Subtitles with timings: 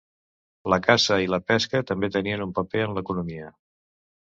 [0.73, 3.55] La caça i la pesca també tenien un paper en l'economia.